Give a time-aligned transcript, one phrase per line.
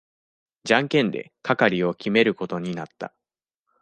[0.63, 3.13] じゃんけんで係を決めることになった。